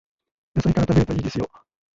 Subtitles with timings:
[0.55, 1.47] 野菜から食べるといいですよ